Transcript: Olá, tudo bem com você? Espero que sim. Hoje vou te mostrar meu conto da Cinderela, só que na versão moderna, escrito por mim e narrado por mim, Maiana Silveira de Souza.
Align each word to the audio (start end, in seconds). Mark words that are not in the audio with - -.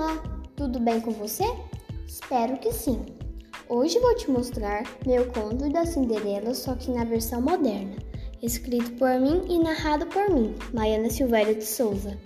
Olá, 0.00 0.22
tudo 0.54 0.78
bem 0.78 1.00
com 1.00 1.10
você? 1.10 1.42
Espero 2.06 2.56
que 2.58 2.70
sim. 2.70 3.04
Hoje 3.68 3.98
vou 3.98 4.14
te 4.14 4.30
mostrar 4.30 4.84
meu 5.04 5.26
conto 5.32 5.68
da 5.72 5.84
Cinderela, 5.84 6.54
só 6.54 6.76
que 6.76 6.92
na 6.92 7.02
versão 7.02 7.42
moderna, 7.42 7.96
escrito 8.40 8.92
por 8.92 9.18
mim 9.18 9.42
e 9.48 9.58
narrado 9.58 10.06
por 10.06 10.30
mim, 10.30 10.54
Maiana 10.72 11.10
Silveira 11.10 11.52
de 11.52 11.64
Souza. 11.64 12.16